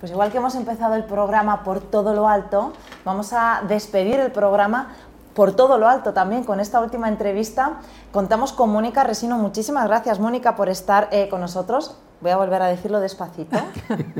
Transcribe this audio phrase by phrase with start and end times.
[0.00, 2.72] Pues igual que hemos empezado el programa por todo lo alto,
[3.04, 4.94] vamos a despedir el programa
[5.34, 7.80] por todo lo alto también con esta última entrevista.
[8.12, 9.38] Contamos con Mónica Resino.
[9.38, 11.96] Muchísimas gracias, Mónica, por estar eh, con nosotros.
[12.20, 13.56] Voy a volver a decirlo despacito.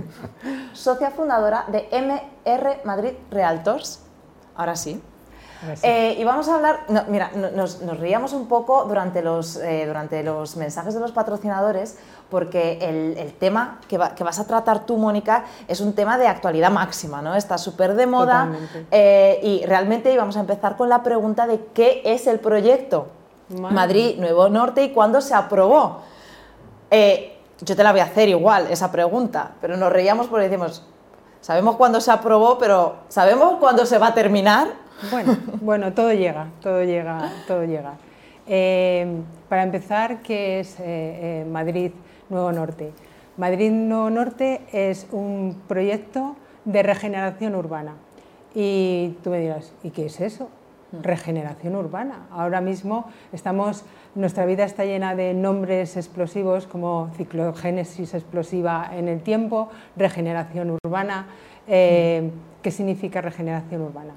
[0.75, 4.01] Socia fundadora de MR Madrid Realtors.
[4.55, 5.03] Ahora sí.
[5.83, 10.23] Eh, y vamos a hablar, mira, nos, nos, reíamos un poco durante los, eh, durante
[10.23, 11.97] los mensajes de los patrocinadores
[12.31, 17.23] porque el, tema que, vas a tratar tú, Mónica, es un tema de actualidad máxima,
[17.23, 17.35] ¿no?
[17.37, 18.51] Está súper de moda
[18.91, 23.09] eh, y realmente íbamos a empezar con la pregunta de qué es el proyecto
[23.49, 26.03] Madrid Nuevo Norte y cuándo se aprobó.
[26.91, 30.83] yo te la voy a hacer igual, esa pregunta, pero nos reíamos porque decimos,
[31.41, 34.86] sabemos cuándo se aprobó, pero ¿sabemos cuándo se va a terminar?
[35.11, 37.95] Bueno, bueno, todo llega, todo llega, todo llega.
[38.47, 39.07] Eh,
[39.49, 41.91] para empezar, ¿qué es eh, eh, Madrid
[42.31, 42.93] Nuevo Norte?
[43.37, 47.95] Madrid Nuevo Norte es un proyecto de regeneración urbana.
[48.55, 50.49] Y tú me dirás, ¿y qué es eso?
[50.93, 51.03] Mm.
[51.03, 52.27] Regeneración urbana.
[52.31, 59.21] Ahora mismo estamos, nuestra vida está llena de nombres explosivos como ciclogénesis explosiva en el
[59.21, 61.27] tiempo, regeneración urbana.
[61.67, 62.31] Mm.
[62.63, 64.15] ¿Qué significa regeneración urbana?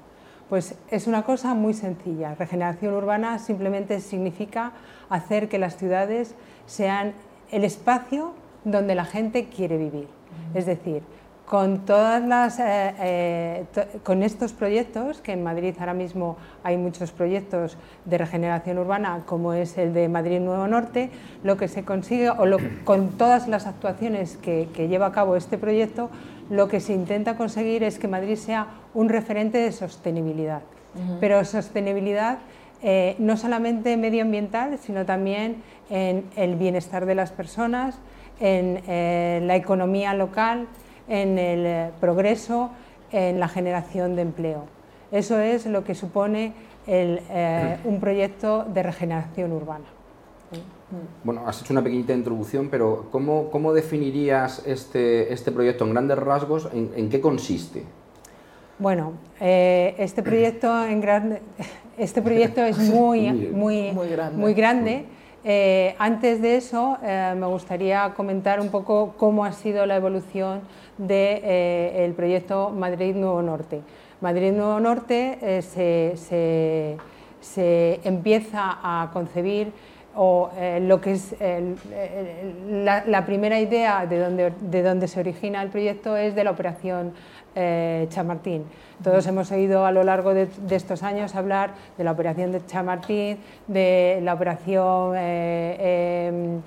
[0.50, 2.34] Pues es una cosa muy sencilla.
[2.34, 4.72] Regeneración urbana simplemente significa
[5.08, 6.34] hacer que las ciudades
[6.66, 7.14] sean
[7.52, 8.34] el espacio
[8.64, 10.08] donde la gente quiere vivir.
[10.52, 11.04] Es decir,
[11.50, 13.64] con, todas las, eh, eh,
[14.04, 19.52] con estos proyectos, que en Madrid ahora mismo hay muchos proyectos de regeneración urbana, como
[19.52, 21.10] es el de Madrid Nuevo Norte,
[21.42, 22.44] lo que se consigue, o
[22.84, 26.08] con todas las actuaciones que, que lleva a cabo este proyecto,
[26.50, 30.62] lo que se intenta conseguir es que Madrid sea un referente de sostenibilidad.
[31.18, 32.38] Pero sostenibilidad
[32.80, 37.98] eh, no solamente medioambiental, sino también en el bienestar de las personas,
[38.38, 40.68] en la economía local,
[41.10, 42.70] en el eh, progreso,
[43.12, 44.64] en la generación de empleo.
[45.12, 46.54] Eso es lo que supone
[47.84, 49.84] un proyecto de regeneración urbana.
[51.22, 56.18] Bueno, has hecho una pequeñita introducción, pero ¿cómo, cómo definirías este, este, proyecto en grandes
[56.18, 56.68] rasgos?
[56.72, 57.84] ¿En, qué consiste?
[58.78, 61.42] Bueno, eh, este, proyecto en grande,
[61.98, 65.04] este proyecto es muy, muy, muy grande.
[65.42, 70.60] Eh, antes de eso, eh, me gustaría comentar un poco cómo ha sido la evolución
[70.98, 73.80] del proyecto Madrid Nuevo Norte.
[74.20, 76.98] Madrid Nuevo Norte se, se,
[77.40, 79.72] se empieza a concebir
[80.16, 81.34] o eh, lo que es
[82.68, 87.12] la, primera idea de donde, de donde se origina el proyecto es de la operación
[87.54, 88.64] eh, Chamartín.
[89.02, 93.38] Todos hemos oído a lo largo de, estos años hablar de la operación de Chamartín,
[93.66, 96.60] de la operación eh,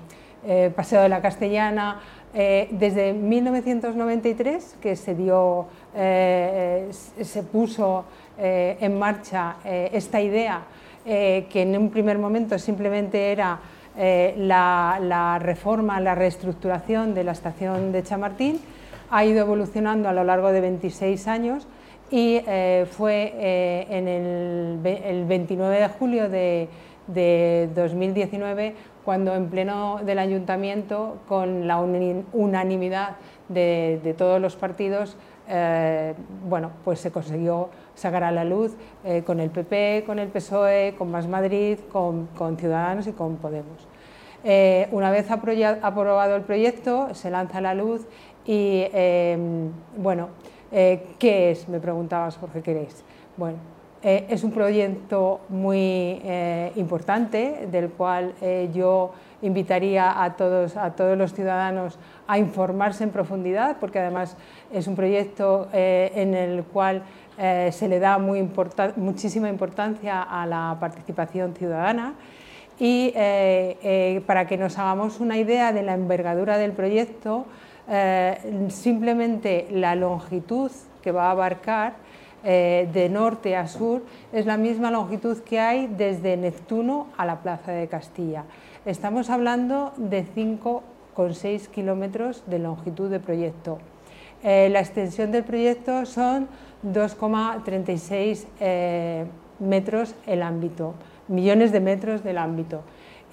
[0.46, 2.00] em, Paseo de la Castellana.
[2.34, 8.04] desde 1993 que se dio, se puso
[8.36, 10.66] en marcha esta idea
[11.06, 13.58] eh, que en un primer momento simplemente era
[13.98, 18.58] eh, la, reforma, la reestructuración de la estación de Chamartín,
[19.10, 21.66] ha ido evolucionando a lo largo de 26 años
[22.10, 23.34] y eh, fue
[23.90, 26.68] en el, 29 de julio de,
[27.06, 31.78] 2019 cuando en pleno del ayuntamiento, con la
[32.32, 33.16] unanimidad
[33.50, 35.18] de, todos los partidos,
[36.48, 40.94] bueno, pues se consiguió sacar a la luz eh, con el PP, con el PSOE,
[40.96, 42.28] con Más Madrid, con,
[42.58, 43.86] Ciudadanos y con Podemos.
[44.42, 48.06] Eh, una vez aprobado el proyecto, se lanza la luz
[48.44, 50.28] y, em, bueno,
[50.70, 51.68] eh, ¿qué es?
[51.68, 53.04] Me preguntabas, Jorge, ¿qué es?
[53.36, 53.58] Bueno,
[54.02, 56.20] es un proyecto muy
[56.76, 58.34] importante del cual
[58.74, 64.36] yo invitaría a todos, a todos los ciudadanos a informarse en profundidad, porque además
[64.70, 67.02] es un proyecto en el cual
[67.36, 72.14] eh, se le da muchísima importancia a la participación ciudadana
[72.78, 77.46] y eh, eh, para que nos hagamos una idea de la envergadura del proyecto,
[78.68, 80.70] simplemente la longitud
[81.02, 81.92] que va a abarcar
[82.42, 84.00] de norte a sur
[84.32, 88.44] es la misma longitud que hay desde Neptuno a la Plaza de Castilla.
[88.86, 93.78] Estamos hablando de 5,6 kilómetros de longitud de proyecto.
[94.44, 96.48] La extensión del proyecto son
[96.84, 99.24] 2,36 eh,
[99.58, 100.94] metros el ámbito,
[101.28, 102.82] millones de metros del ámbito.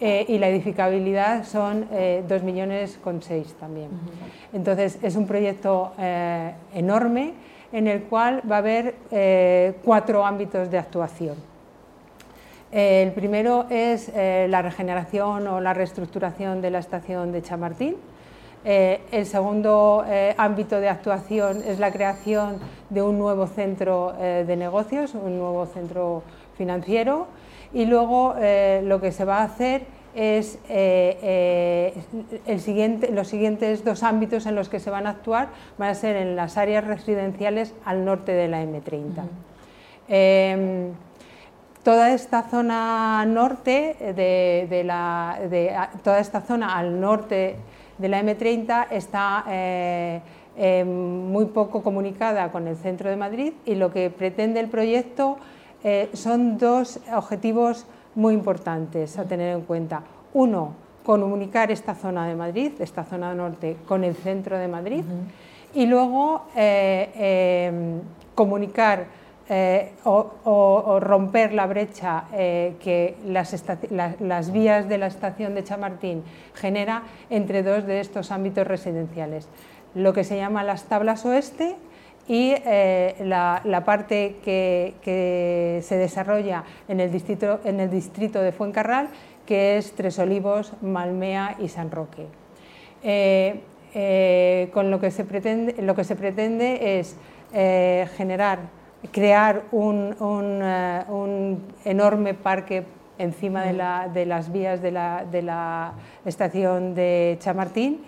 [0.04, 3.90] Eh, y la edificabilidad son eh, 2 millones con 6 también.
[4.52, 7.34] Entonces es un proyecto eh, enorme
[7.72, 8.96] en el cual va a haber
[9.86, 11.36] cuatro ámbitos de actuación.
[12.70, 17.96] el primero es la regeneración o la reestructuración de la estación de Chamartín,
[18.64, 22.60] Eh, el segundo eh, ámbito de actuación es la creación
[22.92, 26.22] de un nuevo centro eh, de negocios, un nuevo centro
[26.58, 27.28] financiero.
[27.74, 28.36] Y luego
[28.84, 34.68] lo que se va a hacer es el siguiente, los siguientes dos ámbitos en los
[34.68, 35.48] que se van a actuar
[35.78, 39.24] van a ser en las áreas residenciales al norte de la M30.
[40.10, 40.92] Em,
[41.82, 45.40] toda esta zona norte de, la,
[46.04, 47.56] toda esta zona al norte
[48.02, 50.22] de la M30 está eh,
[50.58, 55.38] eh, muy poco comunicada con el centro de Madrid y lo que pretende el proyecto
[55.84, 60.02] eh, son dos objetivos muy importantes a tener en cuenta.
[60.34, 60.74] Uno,
[61.06, 65.04] comunicar esta zona de Madrid, esta zona norte, con el centro de Madrid
[65.74, 66.44] y luego
[68.36, 69.06] comunicar
[69.54, 76.24] eh, o, romper la brecha eh, que las, vías de la estación de Chamartín
[76.56, 79.50] genera entre dos de estos ámbitos residenciales,
[79.94, 81.76] lo que se llama las tablas oeste
[82.30, 89.10] y eh, la, parte que, se desarrolla en el, distrito, en el distrito de Fuencarral,
[89.46, 92.26] que es Tres Olivos, Malmea y San Roque.
[94.72, 97.18] con lo que, se pretende, lo que se pretende es
[98.16, 102.84] generar crear un, eh, un, enorme parque
[103.18, 105.94] encima de, la, de las vías de la, de la,
[106.26, 108.02] estación de Chamartín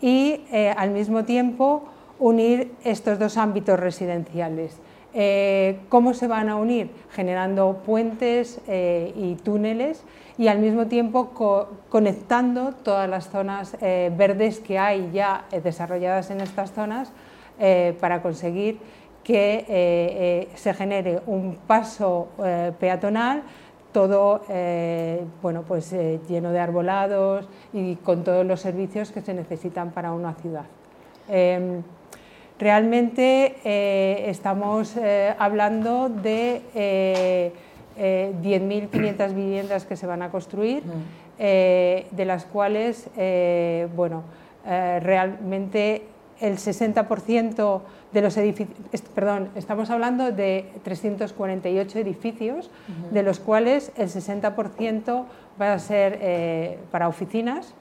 [0.00, 1.84] y eh, al mismo tiempo
[2.18, 4.78] unir estos dos ámbitos residenciales.
[5.14, 6.90] Eh, ¿Cómo se van a unir?
[7.10, 10.02] Generando puentes y túneles
[10.38, 11.30] y al mismo tiempo
[11.90, 17.12] conectando todas las zonas verdes que hay ya desarrolladas en estas zonas
[18.00, 18.78] para conseguir
[19.24, 23.42] que eh, eh, se genere un paso eh, peatonal
[23.92, 24.40] todo
[25.42, 25.94] bueno, pues,
[26.26, 30.64] lleno de arbolados y con todos los servicios que se necesitan para una ciudad.
[31.28, 31.82] Em,
[32.58, 34.96] realmente estamos
[35.38, 37.52] hablando de
[37.94, 40.84] 10.500 viviendas que se van a construir,
[41.36, 43.10] de las cuales
[43.94, 44.22] bueno,
[44.64, 46.06] realmente
[46.40, 47.80] el 60%
[48.12, 48.76] de los edificios,
[49.14, 52.70] perdón, estamos hablando de 348 edificios,
[53.10, 55.24] de los cuales el 60%
[55.60, 57.74] va a ser eh, para oficinas,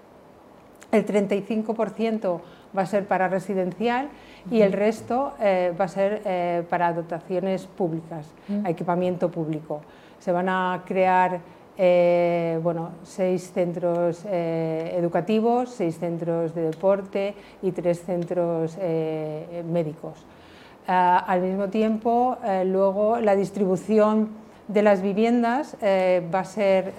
[0.91, 2.41] el 35%
[2.77, 4.09] va a ser para residencial
[4.49, 8.27] y el resto eh, va a ser eh, para dotaciones públicas,
[8.65, 9.81] equipamiento público.
[10.19, 11.39] Se van a crear
[11.77, 20.25] eh, bueno, seis centros eh, educativos, seis centros de deporte y tres centros eh, médicos.
[20.87, 24.29] Ah, al mismo tiempo, luego la distribución
[24.67, 26.93] de las viviendas va a ser,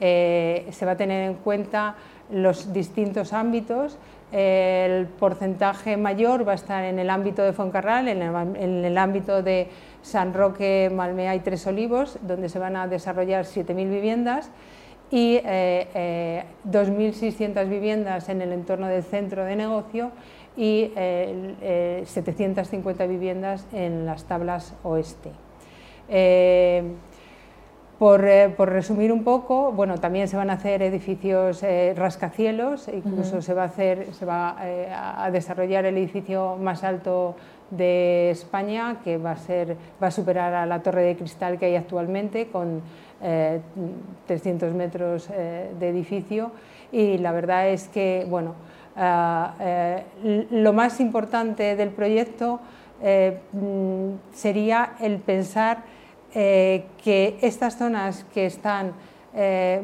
[0.00, 1.96] se va a tener en cuenta
[2.30, 3.98] los distintos ámbitos.
[4.32, 9.68] El porcentaje mayor va a estar en el ámbito de Foncarral, en el ámbito de
[10.08, 14.50] San Roque, Malmea y Tres Olivos, donde se van a desarrollar 7.000 viviendas
[15.10, 20.10] y 2.600 eh, eh, viviendas en el entorno del centro de negocio
[20.56, 25.30] y 750 eh, viviendas en las tablas oeste.
[27.98, 31.64] Por, resumir un poco, bueno, también se van a hacer edificios
[31.96, 34.56] rascacielos, incluso se va a hacer, se va
[35.24, 37.34] a desarrollar el edificio más alto
[37.70, 41.66] de España, que va a, ser, va a superar a la torre de cristal que
[41.66, 42.82] hay actualmente, con
[43.20, 46.52] 300 eh, metros eh, de edificio.
[46.92, 48.54] Y la verdad es que, bueno,
[48.96, 50.02] eh,
[50.50, 52.60] lo más importante del proyecto
[53.00, 55.98] mm, sería el pensar
[56.32, 58.92] que estas zonas que están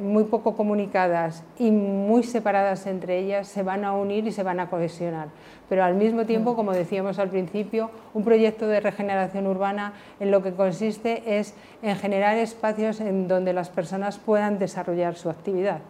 [0.02, 4.60] muy poco comunicadas y muy separadas entre ellas se van a unir y se van
[4.60, 5.28] a cohesionar
[5.68, 6.56] pero al mismo tiempo, mm.
[6.56, 11.96] como decíamos al principio, un proyecto de regeneración urbana en lo que consiste es en
[11.96, 15.80] generar espacios en donde las personas puedan desarrollar su actividad,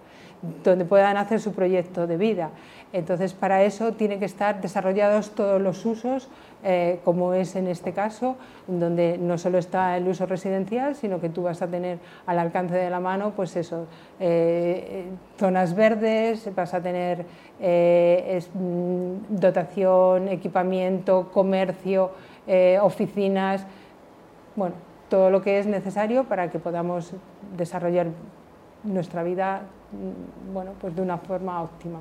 [0.62, 2.50] donde puedan hacer su proyecto de vida.
[2.92, 6.28] Entonces, para eso tienen que estar desarrollados todos los usos,
[6.62, 8.36] eh, como es en este caso,
[8.68, 12.76] donde no solo está el uso residencial, sino que tú vas a tener al alcance
[12.76, 13.86] de la mano, pues eso,
[14.20, 17.26] eh, zonas verdes, vas a tener
[17.60, 22.10] eh, mm, dotación, equipamiento, comercio,
[22.82, 23.66] oficinas,
[24.54, 24.74] bueno,
[25.08, 27.12] todo lo que es necesario para que podamos
[27.56, 28.08] desarrollar
[28.84, 29.62] nuestra vida
[29.92, 32.00] mm, bueno, pues de una forma óptima.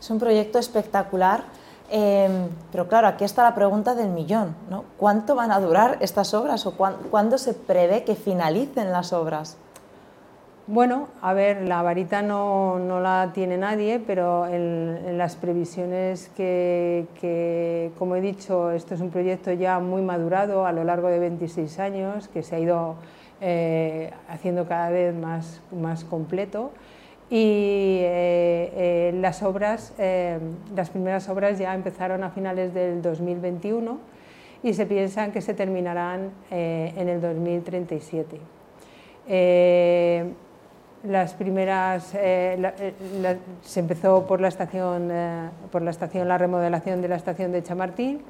[0.00, 1.44] Es un proyecto espectacular,
[1.90, 4.56] em, pero claro, aquí está la pregunta del millón.
[4.68, 4.84] ¿no?
[4.96, 6.74] ¿Cuánto van a durar estas obras o
[7.10, 9.56] cuándo se prevé que finalicen las obras?
[10.72, 17.90] Bueno, a ver, la varita no, no la tiene nadie, pero en, las previsiones que,
[17.98, 21.78] como he dicho, esto es un proyecto ya muy madurado a lo largo de 26
[21.78, 22.94] años, que se ha ido
[23.42, 26.70] eh, haciendo cada vez más, más completo.
[27.28, 29.92] Y eh, eh, las obras,
[30.74, 33.98] las primeras obras ya empezaron a finales del 2021
[34.62, 38.40] y se piensan que se terminarán en el 2037
[41.04, 47.02] las primeras eh, eh, se empezó por la estación eh, por la estación la remodelación
[47.02, 48.22] de la estación de Chamartín.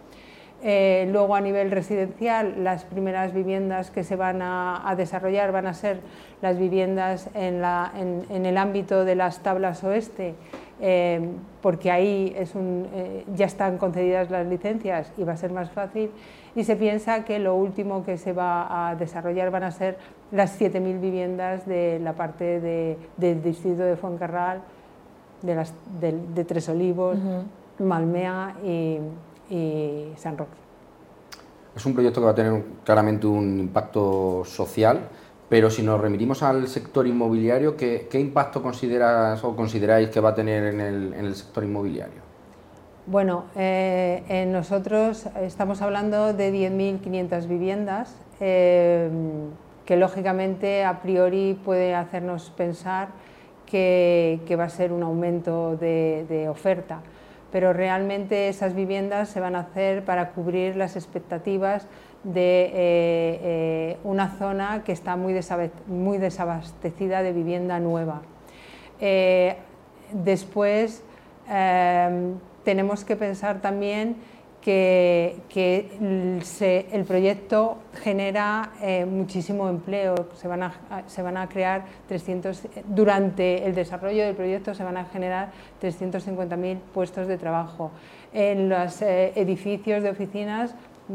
[0.64, 5.98] Luego a nivel residencial las primeras viviendas que se van a, desarrollar van a ser
[6.40, 10.36] las viviendas en, la, en, el ámbito de las tablas oeste
[11.60, 12.88] porque ahí es un,
[13.36, 16.10] ya están concedidas las licencias y va a ser más fácil
[16.54, 19.96] y se piensa que lo último que se va a desarrollar van a ser
[20.30, 24.62] las 7.000 viviendas de la parte del distrito de Fuencarral,
[25.40, 27.16] de, las, de, Tres Olivos,
[27.78, 30.52] Malmea y, San Roque.
[31.74, 35.08] Es un proyecto que va a tener claramente un impacto social,
[35.52, 40.34] pero si nos remitimos al sector inmobiliario, ¿qué, impacto consideras o consideráis que va a
[40.34, 42.22] tener en el sector inmobiliario?
[43.04, 49.10] Bueno, eh, nosotros estamos hablando de 10.500 viviendas, eh,
[49.84, 53.08] que lógicamente a priori puede hacernos pensar
[53.66, 57.00] que, va a ser un aumento de, oferta,
[57.50, 61.88] pero realmente esas viviendas se van a hacer para cubrir las expectativas
[62.24, 68.22] de eh, una zona que está muy, desabastecida de vivienda nueva.
[70.12, 71.02] después,
[72.64, 74.16] tenemos que pensar también
[74.62, 75.90] que,
[76.92, 84.34] el proyecto genera eh, muchísimo empleo, se van, a, crear 300, durante el desarrollo del
[84.34, 85.50] proyecto se van a generar
[85.82, 87.90] 350.000 puestos de trabajo.
[88.32, 90.74] En los eh, edificios de oficinas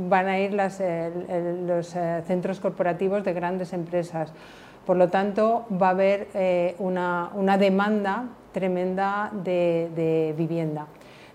[0.10, 1.88] van a ir eh, los
[2.26, 4.32] centros corporativos de grandes empresas.
[4.86, 6.28] Por lo tanto, va a haber
[6.80, 10.88] una, demanda tremenda de vivienda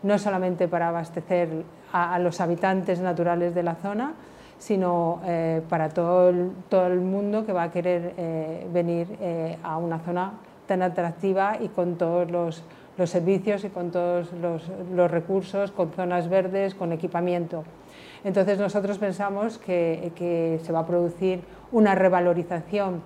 [0.03, 1.49] no solamente para abastecer
[1.93, 4.15] a, los habitantes naturales de la zona,
[4.59, 9.59] sino eh, para todo el, todo el, mundo que va a querer eh, venir eh,
[9.63, 10.33] a una zona
[10.67, 12.65] tan atractiva y con todos los,
[13.07, 17.65] servicios y con todos los, recursos, con zonas verdes, con equipamiento.
[18.25, 21.41] Entonces nosotros pensamos que, que se va a producir
[21.73, 23.03] una revalorización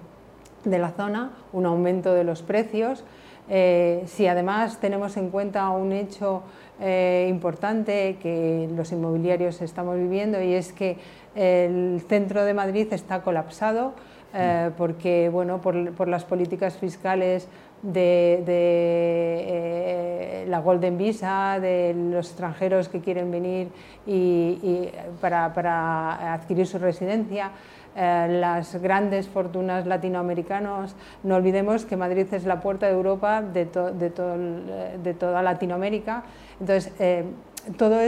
[0.64, 3.05] de la zona, un aumento de los precios.
[3.49, 6.43] si además tenemos en cuenta un hecho
[6.81, 10.99] eh, importante que los inmobiliarios estamos viviendo y es que
[11.35, 13.95] el centro de Madrid está colapsado
[14.35, 17.49] eh, porque bueno, por, las políticas fiscales
[17.81, 19.56] de, eh,
[20.57, 23.69] la Golden Visa, de los extranjeros que quieren venir
[24.07, 24.89] y,
[25.21, 27.51] para, para adquirir su residencia.
[27.95, 30.95] Eh, las grandes fortunas latinoamericanas.
[31.23, 36.23] No olvidemos que Madrid es la puerta de Europa de, de, eh, de toda Latinoamérica.
[36.61, 37.25] Entonces, eh,
[37.77, 37.99] todo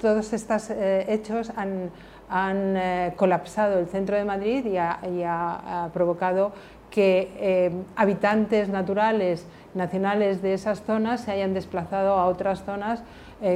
[0.00, 1.90] todos estos hechos han,
[2.28, 6.52] han colapsado el centro de Madrid y ha, provocado
[6.90, 13.02] que habitantes naturales, nacionales de esas zonas se hayan desplazado a otras zonas,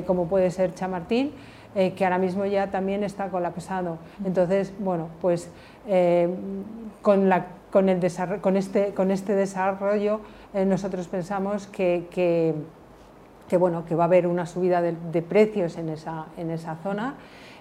[0.07, 1.33] como puede ser Chamartín,
[1.77, 3.99] eh, que ahora mismo ya también está colapsado.
[4.25, 5.51] Entonces, bueno, pues
[5.89, 6.29] eh,
[7.03, 8.01] con, la, con, el
[8.41, 10.21] con, este, con este desarrollo
[10.55, 15.89] eh, nosotros pensamos que, que, bueno, que va a haber una subida de, precios en
[15.89, 17.15] esa, en esa zona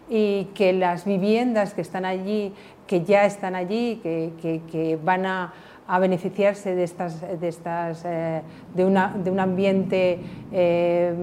[0.07, 2.53] y que las viviendas que están allí,
[2.86, 5.53] que ya están allí, que, que van a
[5.87, 8.41] a beneficiarse de, estas, de, estas, eh,
[8.73, 10.19] de, una, de un ambiente
[10.51, 11.13] eh,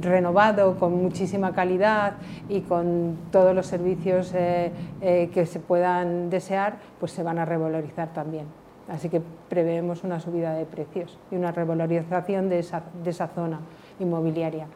[0.00, 2.14] renovado, con muchísima calidad
[2.48, 8.12] y con todos los servicios eh, que se puedan desear, pues se van a revalorizar
[8.12, 8.46] también.
[8.88, 13.60] Así que preveemos una subida de precios y una revalorización de esa, de esa zona
[13.98, 14.66] inmobiliaria.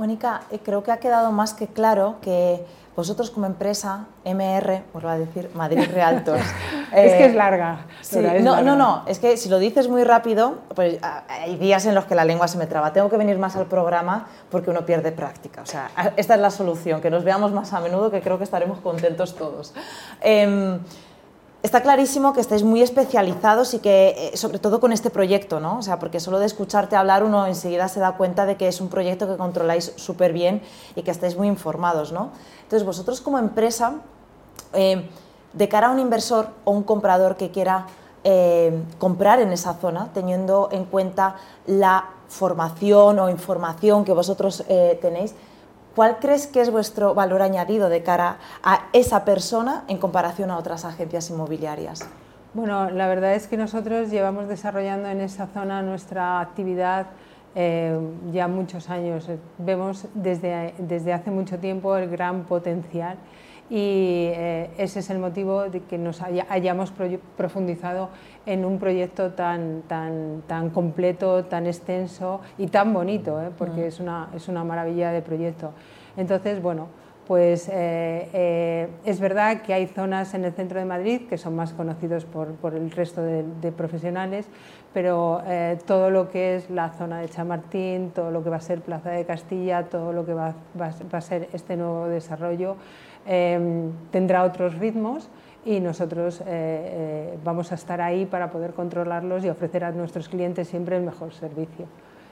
[0.00, 2.64] Mónica, creo que ha quedado más que claro que
[2.96, 6.42] vosotros como empresa, MR, va a decir Madrid Realtors.
[6.96, 7.84] es que es larga.
[8.40, 11.94] no, no, no, es que si lo dices muy rápido, pues ah, hay días en
[11.94, 12.94] los que la lengua se me traba.
[12.94, 15.60] Tengo que venir más al programa porque uno pierde práctica.
[15.60, 18.44] O sea, esta es la solución, que nos veamos más a menudo, que creo que
[18.44, 19.74] estaremos contentos todos.
[20.22, 20.78] Em,
[21.62, 25.78] Está clarísimo que estáis muy especializados y que, eh, sobre todo con este proyecto, ¿no?
[25.78, 28.80] O sea, porque solo de escucharte hablar uno enseguida se da cuenta de que es
[28.80, 30.62] un proyecto que controláis súper bien
[30.96, 32.30] y que estáis muy informados, ¿no?
[32.62, 33.96] Entonces, vosotros como empresa,
[34.72, 35.06] eh,
[35.52, 37.86] de cara a un inversor o un comprador que quiera
[38.24, 41.36] eh, comprar en esa zona, teniendo en cuenta
[41.66, 44.64] la formación o información que vosotros
[45.00, 45.34] tenéis.
[45.94, 50.58] ¿Cuál crees que es vuestro valor añadido de cara a esa persona en comparación a
[50.58, 52.08] otras agencias inmobiliarias?
[52.54, 57.06] Bueno, la verdad es que nosotros llevamos desarrollando en esa zona nuestra actividad
[57.54, 57.98] eh,
[58.32, 59.28] ya muchos años.
[59.58, 63.16] Vemos desde, desde hace mucho tiempo el gran potencial
[63.70, 66.92] y eh, ese es el motivo de que nos hayamos
[67.36, 68.10] profundizado
[68.44, 73.50] en un proyecto tan, tan, tan completo, tan extenso y tan bonito, ¿eh?
[73.56, 73.84] porque mm.
[73.84, 75.70] es, una, es una maravilla de proyecto.
[76.16, 76.88] Entonces, bueno,
[77.28, 81.72] pues eh, es verdad que hay zonas en el centro de Madrid que son más
[81.72, 84.48] conocidos por, por el resto de, profesionales,
[84.92, 85.40] pero
[85.86, 89.10] todo lo que es la zona de Chamartín, todo lo que va a ser Plaza
[89.10, 92.74] de Castilla, todo lo que va, va, va a ser este nuevo desarrollo,
[93.32, 95.28] Em, tendrá otros ritmos
[95.64, 100.28] y nosotros eh, eh, vamos a estar ahí para poder controlarlos y ofrecer a nuestros
[100.28, 101.86] clientes siempre el mejor servicio.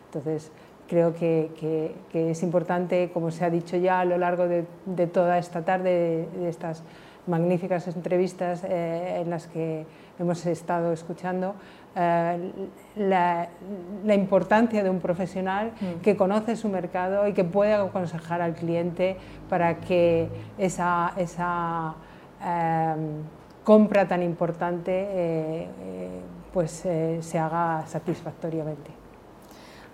[0.07, 0.51] Entonces,
[0.89, 5.65] creo que, es importante, como se ha dicho ya a lo largo de, toda esta
[5.65, 6.83] tarde, de, estas
[7.29, 9.87] magníficas entrevistas eh, en las que
[10.19, 11.55] hemos estado escuchando,
[11.97, 12.53] eh,
[12.97, 13.49] la,
[14.15, 16.01] importancia de un profesional mm.
[16.01, 19.17] que conoce su mercado y que puede aconsejar al cliente
[19.49, 20.29] para que
[20.59, 21.95] esa, esa
[22.45, 23.23] em,
[23.65, 26.21] compra tan importante eh, eh,
[26.53, 26.87] pues,
[27.21, 28.91] se haga satisfactoriamente.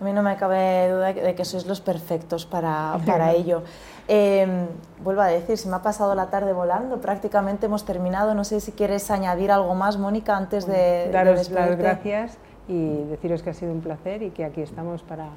[0.00, 3.62] A mí no me cabe duda de que sois los perfectos para, para ello.
[4.06, 4.66] Em,
[5.02, 8.34] vuelvo a decir, se me ha pasado la tarde volando, prácticamente hemos terminado.
[8.34, 11.08] No sé si quieres añadir algo más, Mónica, antes de...
[11.10, 15.28] Daros las gracias y deciros que ha sido un placer y que aquí estamos para,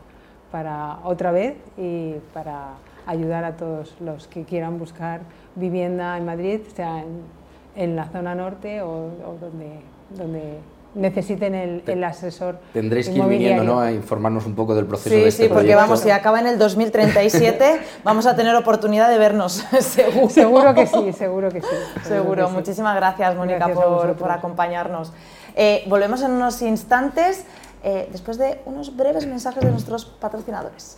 [0.51, 2.71] para otra vez y para
[3.05, 5.21] ayudar a todos los que quieran buscar
[5.55, 7.03] vivienda en Madrid, sea
[7.75, 10.59] en, la zona norte o, o donde, donde
[10.97, 12.59] necesiten el, asesor.
[12.73, 13.79] Tendréis que ir viniendo ¿no?
[13.79, 16.57] a informarnos un poco del proceso de este Sí, porque vamos, si acaba en el
[16.57, 20.29] 2037, vamos a tener oportunidad de vernos, seguro.
[20.29, 21.67] Seguro que sí, seguro que sí.
[22.03, 22.49] Seguro.
[22.49, 25.11] Muchísimas gracias, Mónica, por, por, acompañarnos.
[25.55, 27.43] Eh, volvemos en unos instantes,
[27.83, 30.95] eh, después de unos breves mensajes de nuestros patrocinadores.